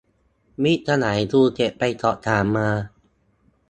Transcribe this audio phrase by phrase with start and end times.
[0.63, 2.69] มิตรสหายภูเก็ตไปสอบถามมา